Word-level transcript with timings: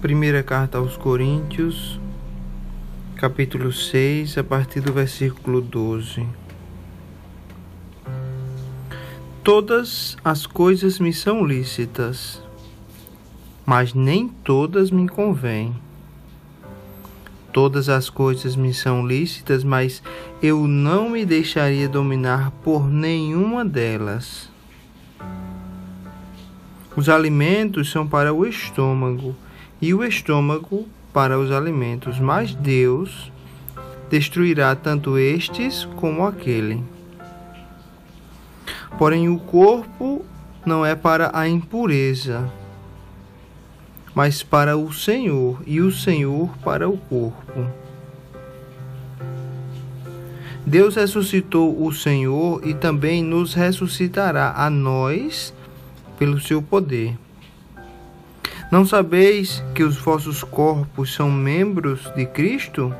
Primeira 0.00 0.42
carta 0.42 0.78
aos 0.78 0.96
Coríntios, 0.96 2.00
capítulo 3.16 3.70
6, 3.70 4.38
a 4.38 4.42
partir 4.42 4.80
do 4.80 4.94
versículo 4.94 5.60
12. 5.60 6.26
Todas 9.44 10.16
as 10.24 10.46
coisas 10.46 10.98
me 10.98 11.12
são 11.12 11.44
lícitas, 11.44 12.42
mas 13.66 13.92
nem 13.92 14.26
todas 14.26 14.90
me 14.90 15.06
convêm. 15.06 15.76
Todas 17.52 17.90
as 17.90 18.08
coisas 18.08 18.56
me 18.56 18.72
são 18.72 19.06
lícitas, 19.06 19.62
mas 19.62 20.02
eu 20.40 20.66
não 20.66 21.10
me 21.10 21.26
deixaria 21.26 21.86
dominar 21.86 22.50
por 22.64 22.88
nenhuma 22.88 23.66
delas. 23.66 24.48
Os 26.96 27.10
alimentos 27.10 27.90
são 27.90 28.08
para 28.08 28.32
o 28.32 28.46
estômago 28.46 29.36
e 29.80 29.94
o 29.94 30.04
estômago 30.04 30.86
para 31.12 31.38
os 31.38 31.50
alimentos, 31.50 32.18
mas 32.18 32.54
Deus 32.54 33.32
destruirá 34.10 34.74
tanto 34.74 35.16
estes 35.16 35.84
como 35.96 36.26
aquele. 36.26 36.82
Porém, 38.98 39.28
o 39.28 39.38
corpo 39.38 40.24
não 40.66 40.84
é 40.84 40.94
para 40.94 41.30
a 41.32 41.48
impureza, 41.48 42.50
mas 44.14 44.42
para 44.42 44.76
o 44.76 44.92
Senhor, 44.92 45.62
e 45.66 45.80
o 45.80 45.90
Senhor 45.90 46.50
para 46.58 46.88
o 46.88 46.98
corpo. 46.98 47.66
Deus 50.66 50.94
ressuscitou 50.96 51.84
o 51.84 51.92
Senhor 51.92 52.60
e 52.66 52.74
também 52.74 53.24
nos 53.24 53.54
ressuscitará 53.54 54.52
a 54.56 54.68
nós 54.68 55.54
pelo 56.18 56.38
seu 56.38 56.60
poder. 56.60 57.16
Não 58.70 58.86
sabeis 58.86 59.64
que 59.74 59.82
os 59.82 59.96
vossos 59.96 60.44
corpos 60.44 61.12
são 61.12 61.28
membros 61.28 62.08
de 62.14 62.24
Cristo? 62.24 62.94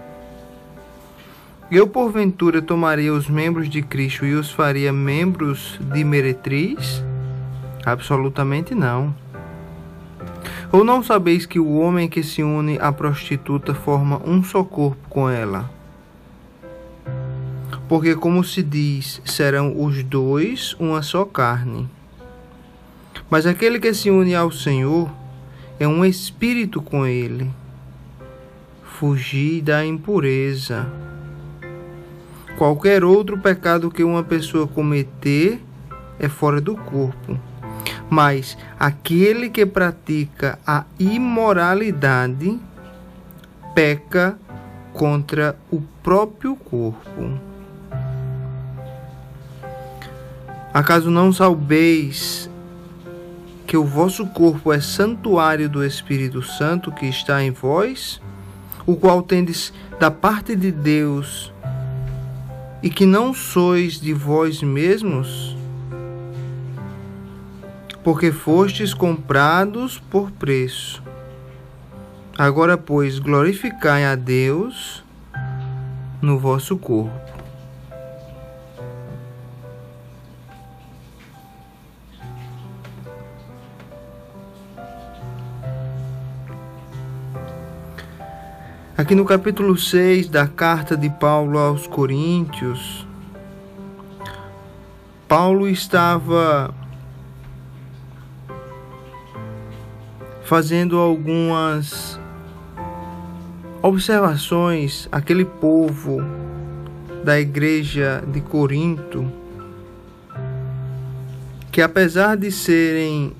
Eu, 1.70 1.86
porventura, 1.86 2.60
tomaria 2.60 3.14
os 3.14 3.28
membros 3.28 3.68
de 3.68 3.80
Cristo 3.80 4.26
e 4.26 4.34
os 4.34 4.50
faria 4.50 4.92
membros 4.92 5.78
de 5.80 6.02
meretriz? 6.02 7.04
Absolutamente 7.86 8.74
não. 8.74 9.14
Ou 10.72 10.82
não 10.82 11.04
sabeis 11.04 11.46
que 11.46 11.60
o 11.60 11.78
homem 11.78 12.08
que 12.08 12.24
se 12.24 12.42
une 12.42 12.76
à 12.80 12.90
prostituta 12.90 13.72
forma 13.72 14.20
um 14.26 14.42
só 14.42 14.64
corpo 14.64 15.08
com 15.08 15.30
ela? 15.30 15.70
Porque, 17.88 18.16
como 18.16 18.42
se 18.42 18.60
diz, 18.60 19.22
serão 19.24 19.80
os 19.80 20.02
dois 20.02 20.74
uma 20.80 21.00
só 21.00 21.24
carne. 21.24 21.88
Mas 23.30 23.46
aquele 23.46 23.78
que 23.78 23.94
se 23.94 24.10
une 24.10 24.34
ao 24.34 24.50
Senhor 24.50 25.19
é 25.80 25.88
um 25.88 26.04
espírito 26.04 26.82
com 26.82 27.06
ele. 27.06 27.50
Fugir 28.84 29.62
da 29.62 29.82
impureza. 29.84 30.86
Qualquer 32.58 33.02
outro 33.02 33.38
pecado 33.38 33.90
que 33.90 34.04
uma 34.04 34.22
pessoa 34.22 34.68
cometer 34.68 35.58
é 36.18 36.28
fora 36.28 36.60
do 36.60 36.76
corpo. 36.76 37.40
Mas 38.10 38.58
aquele 38.78 39.48
que 39.48 39.64
pratica 39.64 40.58
a 40.66 40.84
imoralidade 40.98 42.60
peca 43.74 44.38
contra 44.92 45.56
o 45.70 45.80
próprio 46.02 46.54
corpo. 46.56 47.40
Acaso 50.74 51.10
não 51.10 51.32
sabeis 51.32 52.49
que 53.70 53.76
o 53.76 53.84
vosso 53.84 54.26
corpo 54.26 54.72
é 54.72 54.80
santuário 54.80 55.68
do 55.68 55.84
Espírito 55.84 56.42
Santo 56.42 56.90
que 56.90 57.06
está 57.06 57.40
em 57.40 57.52
vós, 57.52 58.20
o 58.84 58.96
qual 58.96 59.22
tendes 59.22 59.72
da 59.96 60.10
parte 60.10 60.56
de 60.56 60.72
Deus, 60.72 61.52
e 62.82 62.90
que 62.90 63.06
não 63.06 63.32
sois 63.32 64.00
de 64.00 64.12
vós 64.12 64.60
mesmos, 64.60 65.56
porque 68.02 68.32
fostes 68.32 68.92
comprados 68.92 70.00
por 70.00 70.32
preço. 70.32 71.00
Agora, 72.36 72.76
pois, 72.76 73.20
glorificai 73.20 74.04
a 74.04 74.16
Deus 74.16 75.04
no 76.20 76.40
vosso 76.40 76.76
corpo. 76.76 77.39
Aqui 89.10 89.16
no 89.16 89.24
capítulo 89.24 89.76
6 89.76 90.28
da 90.28 90.46
carta 90.46 90.96
de 90.96 91.10
Paulo 91.10 91.58
aos 91.58 91.84
Coríntios, 91.84 93.04
Paulo 95.26 95.68
estava 95.68 96.72
fazendo 100.44 100.96
algumas 100.96 102.20
observações 103.82 105.08
aquele 105.10 105.44
povo 105.44 106.18
da 107.24 107.40
igreja 107.40 108.22
de 108.28 108.40
Corinto 108.40 109.28
que 111.72 111.82
apesar 111.82 112.36
de 112.36 112.52
serem 112.52 113.32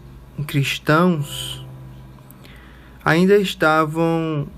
cristãos 0.49 1.65
ainda 3.05 3.37
estavam 3.37 4.49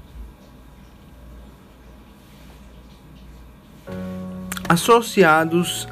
associados 4.72 5.86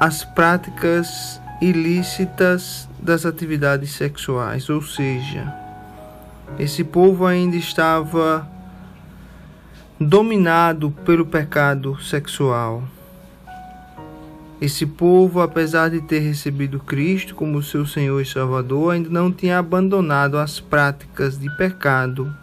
às 0.00 0.24
práticas 0.24 1.38
ilícitas 1.60 2.88
das 2.98 3.26
atividades 3.26 3.92
sexuais, 3.92 4.70
ou 4.70 4.80
seja, 4.80 5.54
esse 6.58 6.82
povo 6.82 7.26
ainda 7.26 7.56
estava 7.56 8.48
dominado 10.00 10.90
pelo 11.04 11.26
pecado 11.26 12.00
sexual. 12.00 12.82
Esse 14.62 14.86
povo, 14.86 15.42
apesar 15.42 15.90
de 15.90 16.00
ter 16.00 16.20
recebido 16.20 16.80
Cristo 16.80 17.34
como 17.34 17.62
seu 17.62 17.84
Senhor 17.84 18.18
e 18.18 18.24
Salvador, 18.24 18.94
ainda 18.94 19.10
não 19.10 19.30
tinha 19.30 19.58
abandonado 19.58 20.38
as 20.38 20.58
práticas 20.58 21.38
de 21.38 21.54
pecado 21.58 22.34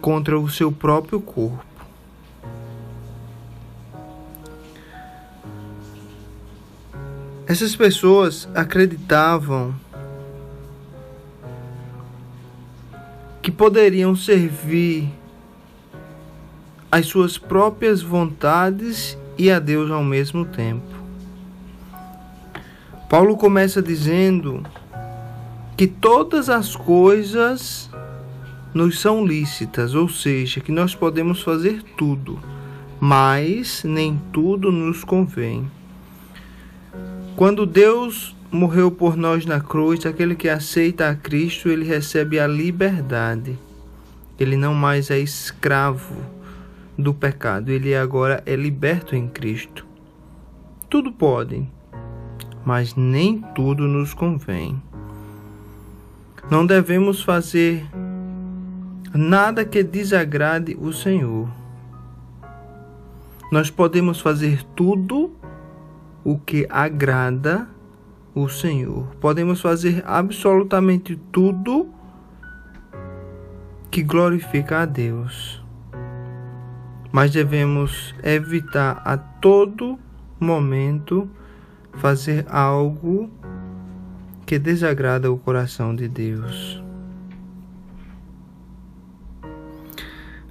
contra 0.00 0.38
o 0.38 0.48
seu 0.48 0.70
próprio 0.70 1.20
corpo. 1.20 1.67
Essas 7.48 7.74
pessoas 7.74 8.46
acreditavam 8.54 9.74
que 13.40 13.50
poderiam 13.50 14.14
servir 14.14 15.08
às 16.92 17.06
suas 17.06 17.38
próprias 17.38 18.02
vontades 18.02 19.16
e 19.38 19.50
a 19.50 19.58
Deus 19.58 19.90
ao 19.90 20.04
mesmo 20.04 20.44
tempo. 20.44 20.94
Paulo 23.08 23.34
começa 23.34 23.80
dizendo 23.80 24.62
que 25.74 25.86
todas 25.86 26.50
as 26.50 26.76
coisas 26.76 27.88
nos 28.74 29.00
são 29.00 29.24
lícitas, 29.24 29.94
ou 29.94 30.06
seja, 30.06 30.60
que 30.60 30.70
nós 30.70 30.94
podemos 30.94 31.40
fazer 31.40 31.82
tudo, 31.96 32.38
mas 33.00 33.84
nem 33.84 34.20
tudo 34.34 34.70
nos 34.70 35.02
convém. 35.02 35.77
Quando 37.36 37.64
Deus 37.64 38.36
morreu 38.50 38.90
por 38.90 39.16
nós 39.16 39.44
na 39.46 39.60
cruz, 39.60 40.04
aquele 40.06 40.34
que 40.34 40.48
aceita 40.48 41.08
a 41.08 41.14
Cristo, 41.14 41.68
ele 41.68 41.84
recebe 41.84 42.40
a 42.40 42.46
liberdade. 42.46 43.58
Ele 44.38 44.56
não 44.56 44.74
mais 44.74 45.10
é 45.10 45.18
escravo 45.18 46.16
do 46.96 47.14
pecado, 47.14 47.70
ele 47.70 47.94
agora 47.94 48.42
é 48.44 48.56
liberto 48.56 49.14
em 49.14 49.28
Cristo. 49.28 49.86
Tudo 50.90 51.12
pode, 51.12 51.68
mas 52.64 52.94
nem 52.94 53.40
tudo 53.54 53.86
nos 53.86 54.14
convém. 54.14 54.82
Não 56.50 56.64
devemos 56.64 57.22
fazer 57.22 57.86
nada 59.14 59.64
que 59.64 59.82
desagrade 59.82 60.76
o 60.80 60.92
Senhor. 60.92 61.48
Nós 63.52 63.70
podemos 63.70 64.20
fazer 64.20 64.62
tudo 64.74 65.37
o 66.30 66.38
que 66.38 66.66
agrada 66.68 67.66
o 68.34 68.50
Senhor. 68.50 69.06
Podemos 69.18 69.62
fazer 69.62 70.02
absolutamente 70.06 71.16
tudo 71.32 71.88
que 73.90 74.02
glorifica 74.02 74.82
a 74.82 74.84
Deus. 74.84 75.64
Mas 77.10 77.32
devemos 77.32 78.14
evitar 78.22 79.00
a 79.06 79.16
todo 79.16 79.98
momento 80.38 81.30
fazer 81.94 82.44
algo 82.50 83.30
que 84.44 84.58
desagrada 84.58 85.32
o 85.32 85.38
coração 85.38 85.96
de 85.96 86.08
Deus. 86.08 86.82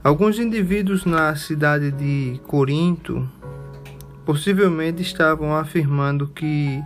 Alguns 0.04 0.40
indivíduos 0.40 1.06
na 1.06 1.36
cidade 1.36 1.92
de 1.92 2.42
Corinto 2.48 3.30
possivelmente 4.28 5.02
estavam 5.02 5.56
afirmando 5.56 6.28
que, 6.28 6.84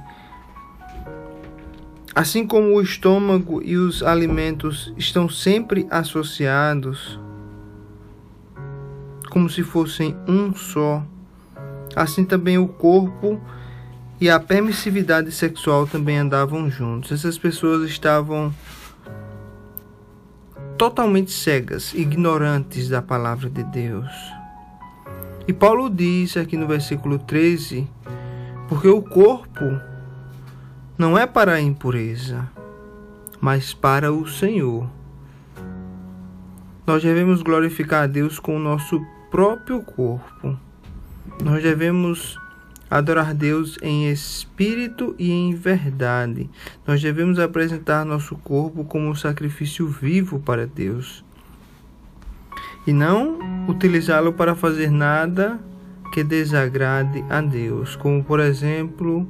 assim 2.13 2.45
como 2.45 2.75
o 2.75 2.81
estômago 2.83 3.63
e 3.63 3.77
os 3.77 4.03
alimentos 4.03 4.93
estão 4.95 5.27
sempre 5.27 5.87
associados, 5.89 7.19
como 9.31 9.49
se 9.49 9.63
fossem 9.63 10.15
um 10.27 10.53
só, 10.53 11.03
assim 11.95 12.23
também 12.23 12.59
o 12.59 12.67
corpo 12.67 13.41
e 14.19 14.29
a 14.29 14.39
permissividade 14.39 15.31
sexual 15.31 15.87
também 15.87 16.19
andavam 16.19 16.69
juntos. 16.69 17.11
Essas 17.11 17.39
pessoas 17.39 17.89
estavam 17.89 18.53
totalmente 20.77 21.31
cegas, 21.31 21.91
ignorantes 21.95 22.87
da 22.87 23.01
palavra 23.01 23.49
de 23.49 23.63
Deus. 23.63 24.40
E 25.47 25.53
Paulo 25.53 25.89
diz 25.89 26.37
aqui 26.37 26.55
no 26.55 26.67
versículo 26.67 27.17
13: 27.17 27.87
porque 28.71 28.87
o 28.87 29.01
corpo 29.01 29.65
não 30.97 31.17
é 31.17 31.27
para 31.27 31.53
a 31.53 31.61
impureza, 31.61 32.49
mas 33.41 33.73
para 33.73 34.13
o 34.13 34.27
Senhor. 34.27 34.89
Nós 36.85 37.03
devemos 37.03 37.41
glorificar 37.41 38.03
a 38.03 38.07
Deus 38.07 38.39
com 38.39 38.55
o 38.55 38.59
nosso 38.59 39.05
próprio 39.29 39.81
corpo. 39.81 40.57
Nós 41.43 41.61
devemos 41.61 42.39
adorar 42.89 43.33
Deus 43.33 43.77
em 43.81 44.09
espírito 44.09 45.15
e 45.17 45.31
em 45.31 45.53
verdade. 45.53 46.49
Nós 46.85 47.01
devemos 47.01 47.39
apresentar 47.39 48.05
nosso 48.05 48.35
corpo 48.37 48.83
como 48.83 49.09
um 49.09 49.15
sacrifício 49.15 49.87
vivo 49.87 50.39
para 50.39 50.67
Deus 50.67 51.23
e 52.85 52.93
não 52.93 53.37
utilizá-lo 53.71 54.33
para 54.33 54.53
fazer 54.53 54.91
nada 54.91 55.59
que 56.13 56.23
desagrade 56.23 57.23
a 57.29 57.41
Deus, 57.41 57.95
como 57.95 58.23
por 58.23 58.39
exemplo 58.39 59.27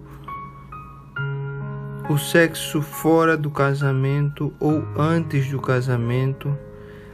o 2.10 2.18
sexo 2.18 2.82
fora 2.82 3.38
do 3.38 3.50
casamento 3.50 4.54
ou 4.60 4.84
antes 4.98 5.50
do 5.50 5.62
casamento, 5.62 6.58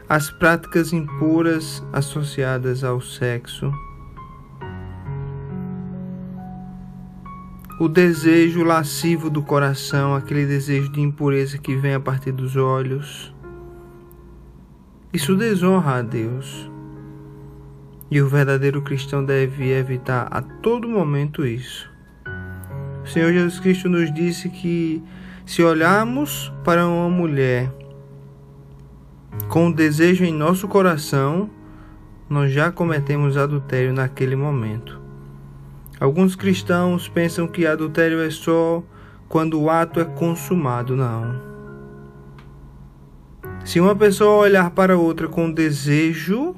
as 0.10 0.32
práticas 0.32 0.94
impuras 0.94 1.86
associadas 1.94 2.84
ao 2.84 3.00
sexo 3.02 3.72
o 7.80 7.88
desejo 7.88 8.64
lascivo 8.64 9.30
do 9.30 9.44
coração, 9.44 10.16
aquele 10.16 10.48
desejo 10.48 10.92
de 10.92 11.00
impureza 11.00 11.60
que 11.60 11.76
vem 11.76 11.94
a 11.94 12.00
partir 12.00 12.32
dos 12.32 12.56
olhos. 12.56 13.32
Isso 15.14 15.36
desonra 15.36 15.98
a 15.98 16.02
Deus. 16.02 16.72
E 18.10 18.22
o 18.22 18.28
verdadeiro 18.28 18.82
cristão 18.82 19.24
deve 19.24 19.72
evitar 19.72 20.28
a 20.32 20.42
todo 20.42 20.88
momento 20.88 21.46
isso. 21.46 21.90
O 23.04 23.08
Senhor 23.08 23.32
Jesus 23.32 23.60
Cristo 23.60 23.90
nos 23.90 24.14
disse 24.14 24.50
que 24.50 25.04
se 25.46 25.64
olharmos 25.64 26.52
para 26.64 26.86
uma 26.86 27.10
mulher 27.10 27.72
com 29.48 29.68
o 29.70 29.74
desejo 29.74 30.26
em 30.26 30.34
nosso 30.34 30.68
coração, 30.68 31.50
nós 32.30 32.52
já 32.52 32.70
cometemos 32.70 33.38
adultério 33.38 33.94
naquele 33.94 34.36
momento. 34.36 35.00
Alguns 36.00 36.36
cristãos 36.36 37.08
pensam 37.08 37.48
que 37.48 37.66
adultério 37.66 38.22
é 38.22 38.30
só 38.30 38.84
quando 39.30 39.60
o 39.62 39.70
ato 39.70 40.02
é 40.02 40.06
consumado. 40.06 40.96
Não. 40.96 41.40
Se 43.64 43.80
uma 43.80 43.96
pessoa 43.96 44.44
olhar 44.44 44.72
para 44.72 44.98
outra 44.98 45.30
com 45.30 45.50
desejo, 45.50 46.56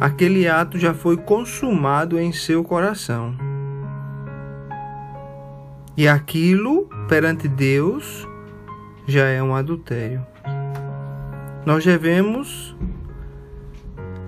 aquele 0.00 0.46
ato 0.48 0.78
já 0.78 0.92
foi 0.92 1.16
consumado 1.16 2.18
em 2.18 2.32
seu 2.32 2.62
coração. 2.62 3.34
E 5.96 6.06
aquilo, 6.06 6.88
perante 7.08 7.48
Deus, 7.48 8.28
já 9.06 9.24
é 9.26 9.42
um 9.42 9.54
adultério. 9.54 10.24
Nós 11.64 11.84
devemos 11.84 12.76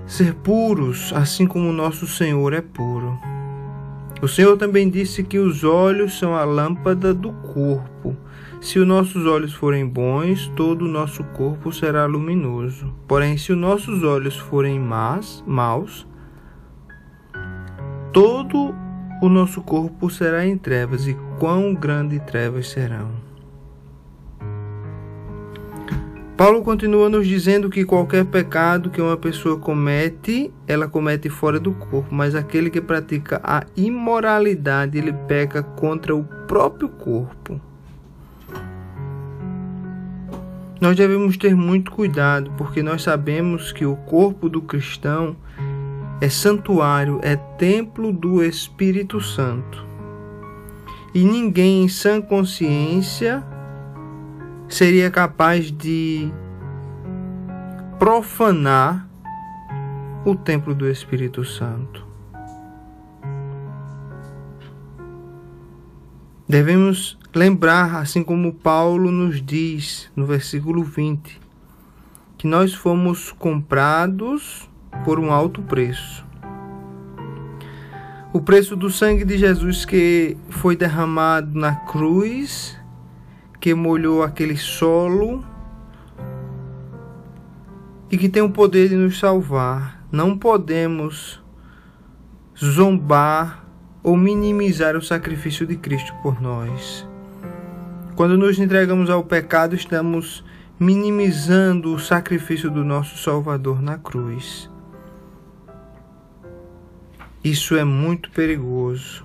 ser 0.06 0.35
puros, 0.35 1.12
assim 1.15 1.47
como 1.47 1.73
nosso 1.73 2.06
Senhor 2.06 2.55
é 2.55 2.62
puro. 2.62 3.19
O 4.23 4.26
Senhor 4.26 4.56
também 4.56 4.88
disse 4.88 5.23
que 5.23 5.38
os 5.38 5.62
olhos 5.62 6.19
são 6.19 6.35
a 6.35 6.43
lâmpada 6.44 7.12
do 7.12 7.32
corpo. 7.32 8.17
Se 8.61 8.81
os 8.81 8.87
nossos 8.87 9.25
olhos 9.25 9.55
forem 9.55 9.87
bons, 9.87 10.49
todo 10.57 10.85
o 10.85 10.89
nosso 10.89 11.23
corpo 11.23 11.73
será 11.73 12.07
luminoso. 12.07 12.93
Porém, 13.07 13.39
se 13.39 13.53
os 13.53 13.59
nossos 13.59 14.03
olhos 14.03 14.37
forem 14.37 14.81
más, 14.81 15.45
maus, 15.47 16.07
todo 18.13 18.75
o 19.23 19.29
nosso 19.29 19.63
corpo 19.63 20.11
será 20.11 20.45
em 20.45 20.59
trevas, 20.59 21.07
e 21.07 21.17
quão 21.39 21.73
grandes 21.73 22.21
trevas 22.23 22.69
serão. 22.69 23.29
Paulo 26.37 26.63
continua 26.63 27.09
nos 27.09 27.27
dizendo 27.27 27.71
que 27.71 27.85
qualquer 27.85 28.25
pecado 28.25 28.91
que 28.91 29.01
uma 29.01 29.17
pessoa 29.17 29.59
comete, 29.59 30.53
ela 30.67 30.89
comete 30.89 31.29
fora 31.29 31.59
do 31.59 31.73
corpo, 31.73 32.15
mas 32.15 32.35
aquele 32.35 32.71
que 32.71 32.81
pratica 32.81 33.41
a 33.43 33.65
imoralidade, 33.77 34.99
ele 34.99 35.13
peca 35.13 35.63
contra 35.63 36.15
o 36.15 36.23
próprio 36.47 36.89
corpo. 36.89 37.61
Nós 40.81 40.97
devemos 40.97 41.37
ter 41.37 41.57
muito 41.57 41.91
cuidado, 41.91 42.53
porque 42.57 42.83
nós 42.83 43.03
sabemos 43.03 43.73
que 43.73 43.85
o 43.85 43.97
corpo 43.97 44.49
do 44.49 44.63
cristão 44.63 45.37
é 46.21 46.29
santuário, 46.29 47.19
é 47.23 47.37
templo 47.37 48.13
do 48.13 48.43
Espírito 48.43 49.21
Santo. 49.21 49.85
E 51.13 51.25
ninguém 51.25 51.85
em 51.85 51.89
sã 51.89 52.21
consciência 52.21 53.43
seria 54.69 55.11
capaz 55.11 55.73
de 55.73 56.33
profanar 57.99 59.09
o 60.25 60.37
templo 60.37 60.75
do 60.75 60.89
Espírito 60.89 61.45
Santo. 61.45 62.08
Devemos 66.49 67.19
lembrar, 67.35 67.97
assim 67.97 68.25
como 68.25 68.55
Paulo 68.55 69.11
nos 69.11 69.43
diz 69.43 70.11
no 70.17 70.25
versículo 70.25 70.83
20, 70.83 71.38
que 72.38 72.47
nós 72.47 72.73
fomos 72.73 73.31
comprados 73.33 74.67
por 75.05 75.21
um 75.21 75.31
alto 75.31 75.61
preço. 75.61 76.25
O 78.33 78.40
preço 78.40 78.75
do 78.75 78.88
sangue 78.88 79.26
de 79.26 79.37
Jesus 79.37 79.85
que 79.85 80.38
foi 80.49 80.75
derramado 80.75 81.59
na 81.59 81.76
cruz 81.76 82.78
que 83.61 83.75
molhou 83.75 84.23
aquele 84.23 84.57
solo 84.57 85.45
e 88.11 88.17
que 88.17 88.28
tem 88.28 88.40
o 88.40 88.50
poder 88.50 88.88
de 88.88 88.97
nos 88.97 89.19
salvar. 89.19 90.02
Não 90.11 90.38
podemos 90.38 91.43
zombar 92.57 93.68
ou 94.02 94.17
minimizar 94.17 94.97
o 94.97 95.02
sacrifício 95.02 95.67
de 95.67 95.76
Cristo 95.76 96.12
por 96.23 96.40
nós. 96.40 97.07
Quando 98.14 98.37
nos 98.37 98.59
entregamos 98.59 99.11
ao 99.11 99.23
pecado, 99.23 99.75
estamos 99.75 100.45
minimizando 100.78 101.95
o 101.95 101.99
sacrifício 101.99 102.71
do 102.71 102.85
nosso 102.85 103.17
Salvador 103.19 103.83
na 103.83 103.99
cruz. 103.99 104.71
Isso 107.43 107.76
é 107.76 107.85
muito 107.85 108.31
perigoso. 108.31 109.25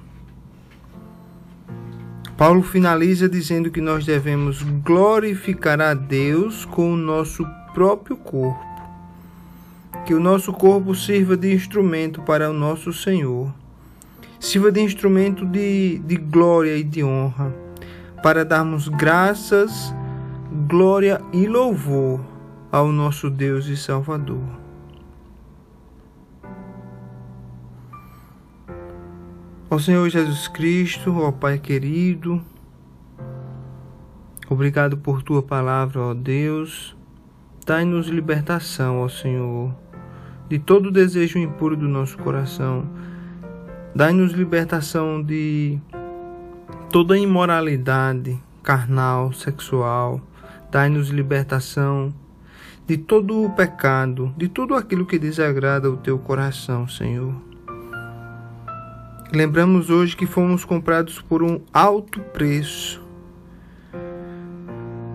Paulo 2.37 2.63
finaliza 2.63 3.29
dizendo 3.29 3.69
que 3.69 3.81
nós 3.81 4.05
devemos 4.05 4.61
glorificar 4.61 5.79
a 5.79 5.93
Deus 5.93 6.65
com 6.65 6.93
o 6.93 6.97
nosso 6.97 7.45
próprio 7.73 8.17
corpo. 8.17 8.63
Que 10.05 10.13
o 10.13 10.19
nosso 10.19 10.51
corpo 10.51 10.95
sirva 10.95 11.37
de 11.37 11.53
instrumento 11.53 12.21
para 12.21 12.49
o 12.49 12.53
nosso 12.53 12.91
Senhor, 12.91 13.53
sirva 14.43 14.69
de 14.73 14.81
instrumento 14.81 15.45
de, 15.45 15.99
de 15.99 16.17
glória 16.17 16.75
e 16.75 16.83
de 16.83 17.01
honra, 17.01 17.55
para 18.21 18.43
darmos 18.43 18.89
graças, 18.89 19.95
glória 20.67 21.21
e 21.31 21.47
louvor 21.47 22.19
ao 22.69 22.91
nosso 22.91 23.29
Deus 23.29 23.67
e 23.67 23.77
Salvador. 23.77 24.43
Ó 29.69 29.79
Senhor 29.79 30.09
Jesus 30.09 30.49
Cristo, 30.49 31.17
ó 31.19 31.31
Pai 31.31 31.57
querido, 31.57 32.43
obrigado 34.49 34.97
por 34.97 35.23
tua 35.23 35.41
palavra, 35.41 36.01
ó 36.01 36.13
Deus. 36.13 36.97
Dai-nos 37.65 38.07
libertação, 38.07 38.99
ó 38.99 39.07
Senhor, 39.07 39.73
de 40.49 40.59
todo 40.59 40.91
desejo 40.91 41.39
impuro 41.39 41.77
do 41.77 41.87
nosso 41.87 42.17
coração. 42.17 42.85
Dai-nos 43.95 44.31
libertação 44.31 45.21
de 45.21 45.77
toda 46.89 47.15
imoralidade 47.15 48.41
carnal, 48.63 49.31
sexual. 49.33 50.19
Dai-nos 50.71 51.09
libertação 51.09 52.11
de 52.87 52.97
todo 52.97 53.43
o 53.43 53.51
pecado, 53.51 54.33
de 54.35 54.47
tudo 54.47 54.73
aquilo 54.73 55.05
que 55.05 55.19
desagrada 55.19 55.91
o 55.91 55.97
teu 55.97 56.17
coração, 56.17 56.87
Senhor. 56.87 57.35
Lembramos 59.31 59.91
hoje 59.91 60.17
que 60.17 60.25
fomos 60.25 60.65
comprados 60.65 61.21
por 61.21 61.43
um 61.43 61.61
alto 61.71 62.19
preço. 62.19 63.02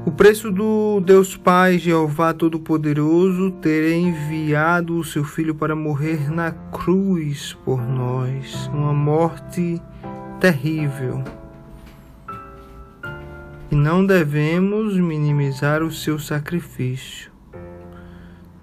O 0.08 0.10
preço 0.10 0.50
do 0.50 1.02
Deus 1.04 1.36
Pai, 1.36 1.76
Jeová 1.78 2.32
Todo-Poderoso, 2.32 3.50
ter 3.50 3.92
enviado 3.92 4.96
o 4.96 5.04
seu 5.04 5.22
Filho 5.22 5.54
para 5.54 5.76
morrer 5.76 6.32
na 6.32 6.50
cruz 6.50 7.52
por 7.62 7.82
nós, 7.82 8.70
uma 8.72 8.94
morte 8.94 9.78
terrível. 10.40 11.22
E 13.70 13.74
não 13.74 14.06
devemos 14.06 14.96
minimizar 14.96 15.82
o 15.82 15.92
seu 15.92 16.18
sacrifício. 16.18 17.30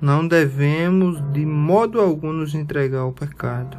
Não 0.02 0.28
devemos 0.28 1.22
de 1.32 1.46
modo 1.46 2.02
algum 2.02 2.34
nos 2.34 2.56
entregar 2.56 3.02
ao 3.02 3.14
pecado. 3.14 3.78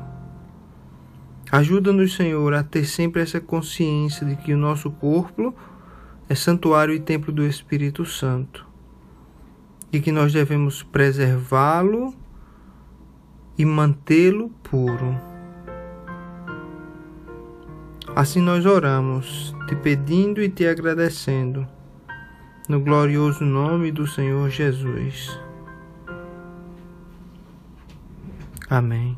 Ajuda-nos, 1.51 2.15
Senhor, 2.15 2.55
a 2.55 2.63
ter 2.63 2.85
sempre 2.85 3.23
essa 3.23 3.41
consciência 3.41 4.25
de 4.25 4.37
que 4.37 4.55
o 4.55 4.57
nosso 4.57 4.89
corpo 4.89 5.53
é 6.29 6.35
santuário 6.35 6.95
e 6.95 7.01
templo 7.01 7.33
do 7.33 7.47
Espírito 7.47 8.05
Santo 8.05 8.67
e 9.93 10.01
que 10.01 10.11
nós 10.11 10.33
devemos 10.33 10.83
preservá-lo 10.83 12.15
e 13.57 13.65
mantê-lo 13.65 14.51
puro. 14.63 15.17
Assim 18.15 18.41
nós 18.41 18.67
oramos, 18.67 19.55
te 19.69 19.77
pedindo 19.77 20.43
e 20.43 20.49
te 20.49 20.67
agradecendo, 20.67 21.67
no 22.69 22.81
glorioso 22.81 23.45
nome 23.45 23.93
do 23.93 24.07
Senhor 24.07 24.49
Jesus. 24.51 25.39
Amém. 28.69 29.17